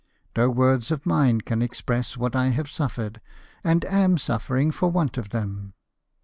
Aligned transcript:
No 0.35 0.49
words 0.49 0.89
of 0.89 1.05
mine 1.05 1.41
can 1.41 1.61
express 1.61 2.17
what 2.17 2.33
1 2.33 2.53
have 2.53 2.65
sufiered, 2.65 3.19
and 3.63 3.85
am 3.85 4.17
suffering, 4.17 4.71
for 4.71 4.89
Avant 4.89 5.15
of 5.15 5.29
them." 5.29 5.73